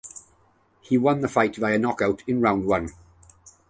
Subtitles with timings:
[0.81, 2.89] He won the fight via knockout in round one.